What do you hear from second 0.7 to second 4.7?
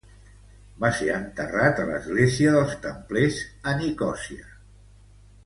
Va ser enterrat a l'església dels Templers, a Nicòsia.